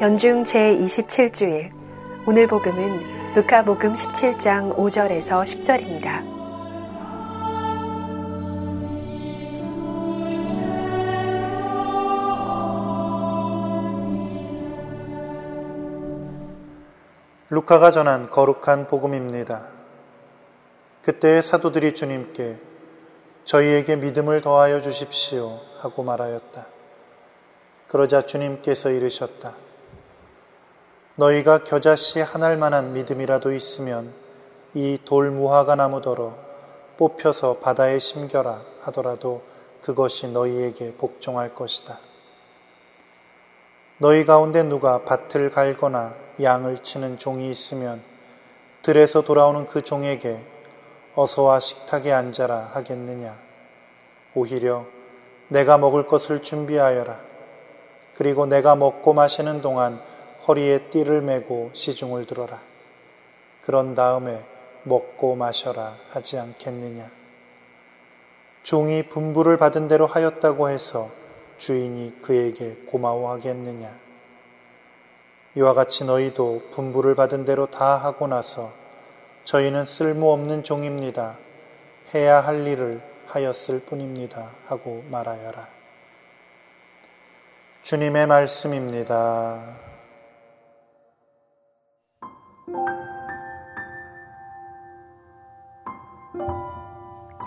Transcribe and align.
연중 0.00 0.44
제27주일 0.44 1.72
오늘 2.24 2.46
복음은 2.46 3.34
루카 3.34 3.64
복음 3.64 3.94
17장 3.94 4.76
5절에서 4.76 5.42
10절입니다. 5.42 6.22
루카가 17.50 17.90
전한 17.90 18.30
거룩한 18.30 18.86
복음입니다. 18.86 19.66
그때 21.02 21.42
사도들이 21.42 21.94
주님께 21.94 22.56
저희에게 23.42 23.96
믿음을 23.96 24.42
더하여 24.42 24.80
주십시오 24.80 25.58
하고 25.80 26.04
말하였다. 26.04 26.66
그러자 27.88 28.22
주님께서 28.22 28.90
이르셨다. 28.90 29.67
너희가 31.18 31.64
겨자씨 31.64 32.20
하날 32.20 32.56
만한 32.56 32.92
믿음이라도 32.92 33.52
있으면 33.52 34.12
이 34.74 34.98
돌 35.04 35.32
무화과 35.32 35.74
나무더러 35.74 36.36
뽑혀서 36.96 37.54
바다에 37.54 37.98
심겨라 37.98 38.60
하더라도 38.82 39.42
그것이 39.82 40.28
너희에게 40.28 40.94
복종할 40.94 41.56
것이다. 41.56 41.98
너희 43.98 44.24
가운데 44.24 44.62
누가 44.62 45.02
밭을 45.04 45.50
갈거나 45.50 46.14
양을 46.40 46.84
치는 46.84 47.18
종이 47.18 47.50
있으면 47.50 48.00
들에서 48.82 49.22
돌아오는 49.22 49.66
그 49.66 49.82
종에게 49.82 50.38
어서와 51.16 51.58
식탁에 51.58 52.12
앉아라 52.12 52.70
하겠느냐. 52.74 53.36
오히려 54.36 54.86
내가 55.48 55.78
먹을 55.78 56.06
것을 56.06 56.42
준비하여라. 56.42 57.18
그리고 58.14 58.46
내가 58.46 58.76
먹고 58.76 59.14
마시는 59.14 59.62
동안 59.62 60.00
허리에 60.48 60.88
띠를 60.90 61.20
메고 61.20 61.70
시중을 61.74 62.24
들어라. 62.24 62.58
그런 63.62 63.94
다음에 63.94 64.42
먹고 64.82 65.36
마셔라 65.36 65.94
하지 66.08 66.38
않겠느냐. 66.38 67.10
종이 68.62 69.02
분부를 69.02 69.58
받은 69.58 69.88
대로 69.88 70.06
하였다고 70.06 70.70
해서 70.70 71.10
주인이 71.58 72.22
그에게 72.22 72.76
고마워하겠느냐. 72.86 73.94
이와 75.56 75.74
같이 75.74 76.04
너희도 76.04 76.70
분부를 76.72 77.14
받은 77.14 77.44
대로 77.44 77.66
다 77.66 77.96
하고 77.96 78.26
나서 78.26 78.72
저희는 79.44 79.86
쓸모없는 79.86 80.62
종입니다. 80.62 81.36
해야 82.14 82.40
할 82.40 82.66
일을 82.66 83.02
하였을 83.26 83.80
뿐입니다. 83.80 84.52
하고 84.66 85.04
말하여라. 85.10 85.68
주님의 87.82 88.26
말씀입니다. 88.26 89.87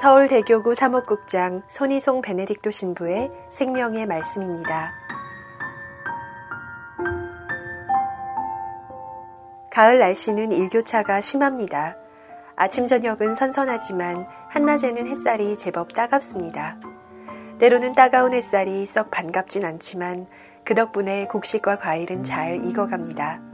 서울대교구 0.01 0.73
사목국장 0.73 1.61
손희송 1.67 2.21
베네딕토 2.21 2.71
신부의 2.71 3.29
생명의 3.49 4.07
말씀입니다. 4.07 4.93
가을 9.69 9.99
날씨는 9.99 10.51
일교차가 10.51 11.21
심합니다. 11.21 11.97
아침 12.55 12.85
저녁은 12.85 13.35
선선하지만 13.35 14.27
한낮에는 14.49 15.07
햇살이 15.07 15.57
제법 15.57 15.93
따갑습니다. 15.93 16.77
때로는 17.59 17.93
따가운 17.93 18.33
햇살이 18.33 18.85
썩 18.87 19.11
반갑진 19.11 19.65
않지만 19.65 20.25
그 20.63 20.73
덕분에 20.73 21.27
곡식과 21.27 21.77
과일은 21.77 22.23
잘 22.23 22.65
익어갑니다. 22.65 23.50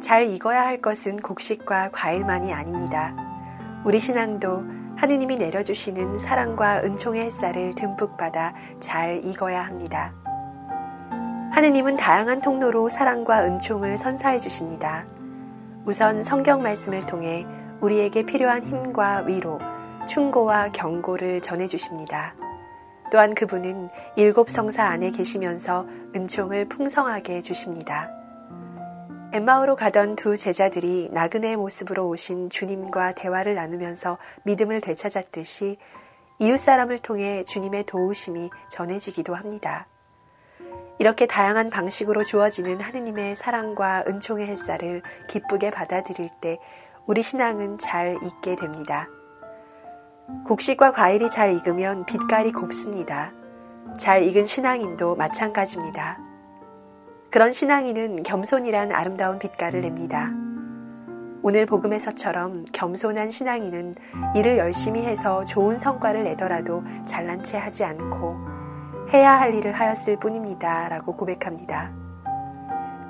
잘 0.00 0.26
익어야 0.26 0.64
할 0.64 0.80
것은 0.80 1.16
곡식과 1.18 1.90
과일만이 1.92 2.52
아닙니다. 2.52 3.14
우리 3.84 3.98
신앙도 3.98 4.64
하느님이 4.96 5.36
내려주시는 5.36 6.18
사랑과 6.18 6.82
은총의 6.82 7.24
햇살을 7.26 7.74
듬뿍 7.74 8.16
받아 8.16 8.54
잘 8.80 9.24
익어야 9.24 9.64
합니다. 9.64 10.12
하느님은 11.52 11.96
다양한 11.96 12.40
통로로 12.40 12.88
사랑과 12.88 13.44
은총을 13.44 13.96
선사해 13.96 14.38
주십니다. 14.38 15.06
우선 15.84 16.24
성경 16.24 16.62
말씀을 16.62 17.00
통해 17.06 17.46
우리에게 17.80 18.24
필요한 18.24 18.62
힘과 18.62 19.20
위로, 19.20 19.58
충고와 20.06 20.70
경고를 20.70 21.40
전해 21.40 21.66
주십니다. 21.66 22.34
또한 23.10 23.34
그분은 23.34 23.88
일곱 24.16 24.50
성사 24.50 24.84
안에 24.84 25.10
계시면서 25.10 25.86
은총을 26.14 26.68
풍성하게 26.68 27.40
주십니다. 27.40 28.10
엠마오로 29.32 29.76
가던 29.76 30.16
두 30.16 30.36
제자들이 30.36 31.10
나그네의 31.12 31.56
모습으로 31.56 32.08
오신 32.08 32.48
주님과 32.48 33.12
대화를 33.12 33.54
나누면서 33.54 34.18
믿음을 34.44 34.80
되찾았듯이 34.80 35.78
이웃 36.38 36.56
사람을 36.58 36.98
통해 37.00 37.44
주님의 37.44 37.84
도우심이 37.84 38.50
전해지기도 38.70 39.34
합니다. 39.34 39.86
이렇게 40.98 41.26
다양한 41.26 41.70
방식으로 41.70 42.22
주어지는 42.22 42.80
하느님의 42.80 43.34
사랑과 43.34 44.04
은총의 44.06 44.46
햇살을 44.46 45.02
기쁘게 45.28 45.70
받아들일 45.70 46.30
때 46.40 46.58
우리 47.06 47.22
신앙은 47.22 47.78
잘 47.78 48.16
익게 48.22 48.56
됩니다. 48.56 49.08
곡식과 50.46 50.92
과일이 50.92 51.28
잘 51.30 51.52
익으면 51.52 52.06
빛깔이 52.06 52.52
곱습니다. 52.52 53.32
잘 53.98 54.22
익은 54.22 54.46
신앙인도 54.46 55.16
마찬가지입니다. 55.16 56.35
그런 57.30 57.52
신앙인은 57.52 58.22
겸손이란 58.22 58.92
아름다운 58.92 59.38
빛깔을 59.38 59.80
냅니다. 59.80 60.30
오늘 61.42 61.66
복음에서처럼 61.66 62.64
겸손한 62.72 63.30
신앙인은 63.30 63.94
일을 64.34 64.58
열심히 64.58 65.04
해서 65.04 65.44
좋은 65.44 65.78
성과를 65.78 66.24
내더라도 66.24 66.82
잘난 67.04 67.42
체 67.42 67.58
하지 67.58 67.84
않고 67.84 68.36
해야 69.12 69.38
할 69.38 69.54
일을 69.54 69.72
하였을 69.72 70.18
뿐입니다. 70.18 70.88
라고 70.88 71.14
고백합니다. 71.14 71.92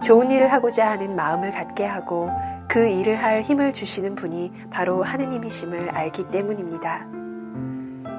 좋은 0.03 0.31
일을 0.31 0.53
하고자 0.53 0.91
하는 0.91 1.17
마음을 1.17 1.51
갖게 1.51 1.87
하고 1.87 2.31
그 2.69 2.87
일을 2.87 3.23
할 3.23 3.43
힘을 3.43 3.73
주시는 3.73 4.15
분이 4.15 4.53
바로 4.71 5.03
하느님이심을 5.03 5.91
알기 5.91 6.31
때문입니다. 6.31 7.07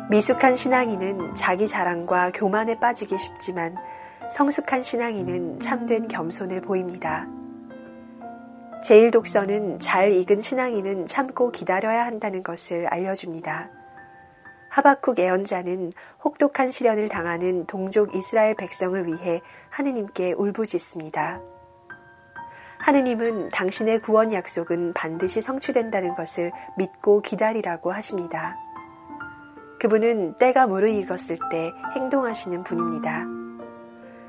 미숙한 0.10 0.56
신앙인은 0.56 1.36
자기 1.36 1.68
자랑과 1.68 2.32
교만에 2.34 2.80
빠지기 2.80 3.18
쉽지만 3.18 3.76
성숙한 4.30 4.84
신앙인은 4.84 5.60
참된 5.60 6.08
겸손을 6.08 6.62
보입니다. 6.62 7.28
제1독서는 8.84 9.78
잘 9.80 10.12
익은 10.12 10.42
신앙인은 10.42 11.06
참고 11.06 11.52
기다려야 11.52 12.06
한다는 12.06 12.44
것을 12.44 12.86
알려줍니다. 12.88 13.70
하바쿡 14.70 15.18
예언자는 15.18 15.94
혹독한 16.24 16.70
시련을 16.70 17.10
당하는 17.10 17.66
동족 17.66 18.14
이스라엘 18.16 18.54
백성을 18.56 19.08
위해 19.08 19.42
하느님께 19.70 20.34
울부짖습니다. 20.34 21.42
하느님은 22.80 23.50
당신의 23.50 24.00
구원 24.02 24.32
약속은 24.34 24.94
반드시 24.94 25.42
성취된다는 25.42 26.14
것을 26.14 26.52
믿고 26.78 27.22
기다리라고 27.22 27.92
하십니다. 27.92 28.56
그분은 29.80 30.38
때가 30.38 30.68
무르익었을 30.68 31.38
때 31.50 31.72
행동하시는 31.96 32.64
분입니다. 32.64 33.47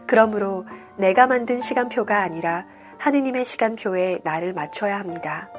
그러므로 0.08 0.66
내가 0.96 1.26
만든 1.26 1.60
시간표가 1.60 2.21
아니라 2.22 2.65
하느님의 2.98 3.44
시간표에 3.44 4.21
나를 4.24 4.54
맞춰야 4.54 4.98
합니다. 4.98 5.50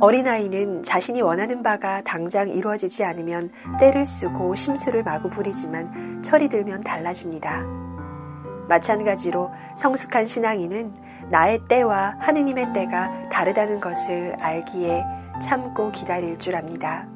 어린아이는 0.00 0.82
자신이 0.82 1.20
원하는 1.20 1.62
바가 1.62 2.02
당장 2.02 2.48
이루어지지 2.48 3.04
않으면 3.04 3.50
때를 3.78 4.06
쓰고 4.06 4.54
심수를 4.54 5.02
마구 5.02 5.28
부리지만 5.28 6.22
철이 6.22 6.48
들면 6.48 6.80
달라집니다. 6.80 7.64
마찬가지로 8.68 9.50
성숙한 9.76 10.24
신앙인은 10.24 10.94
나의 11.30 11.60
때와 11.68 12.16
하느님의 12.20 12.72
때가 12.72 13.28
다르다는 13.28 13.80
것을 13.80 14.36
알기에 14.40 15.04
참고 15.42 15.92
기다릴 15.92 16.38
줄 16.38 16.56
압니다. 16.56 17.06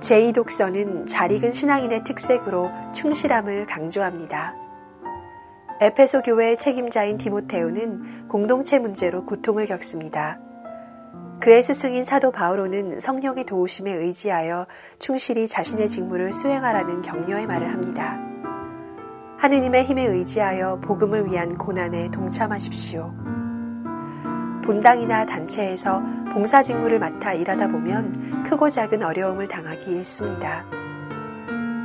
제2독서는 0.00 1.06
잘 1.06 1.30
익은 1.32 1.52
신앙인의 1.52 2.04
특색으로 2.04 2.70
충실함을 2.92 3.66
강조합니다. 3.66 4.54
에페소 5.80 6.22
교회의 6.22 6.58
책임자인 6.58 7.16
디모테오는 7.16 8.28
공동체 8.28 8.78
문제로 8.78 9.24
고통을 9.24 9.66
겪습니다. 9.66 10.38
그의 11.40 11.62
스승인 11.62 12.04
사도 12.04 12.30
바오로는 12.30 13.00
성령의 13.00 13.44
도우심에 13.44 13.90
의지하여 13.90 14.66
충실히 14.98 15.48
자신의 15.48 15.88
직무를 15.88 16.32
수행하라는 16.32 17.00
격려의 17.00 17.46
말을 17.46 17.72
합니다. 17.72 18.18
하느님의 19.38 19.84
힘에 19.84 20.04
의지하여 20.04 20.80
복음을 20.82 21.24
위한 21.24 21.56
고난에 21.56 22.10
동참하십시오. 22.10 23.39
본당이나 24.70 25.26
단체에서 25.26 26.00
봉사 26.32 26.62
직무를 26.62 27.00
맡아 27.00 27.32
일하다 27.32 27.66
보면 27.66 28.44
크고 28.44 28.70
작은 28.70 29.02
어려움을 29.02 29.48
당하기 29.48 29.90
일쑤입니다. 29.90 30.64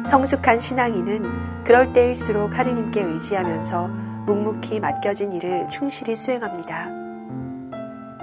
성숙한 0.06 0.60
신앙인은 0.60 1.64
그럴 1.64 1.94
때일수록 1.94 2.56
하느님께 2.56 3.02
의지하면서 3.02 3.88
묵묵히 4.28 4.80
맡겨진 4.82 5.34
일을 5.34 5.68
충실히 5.68 6.16
수행합니다. 6.16 6.92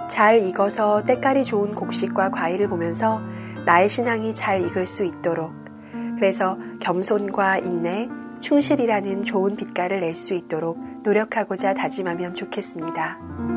잘 0.09 0.39
익어서 0.39 1.03
때깔이 1.03 1.43
좋은 1.43 1.75
곡식과 1.75 2.31
과일을 2.31 2.69
보면서 2.69 3.21
나의 3.67 3.89
신앙이 3.89 4.33
잘 4.33 4.61
익을 4.61 4.87
수 4.87 5.03
있도록 5.03 5.53
그래서 6.15 6.57
겸손과 6.79 7.59
인내, 7.59 8.09
충실이라는 8.39 9.23
좋은 9.23 9.57
빛깔을 9.57 10.03
낼 10.03 10.15
수 10.15 10.35
있도록 10.35 10.79
노력하고자 11.03 11.75
다짐하면 11.75 12.35
좋겠습니다. 12.35 13.52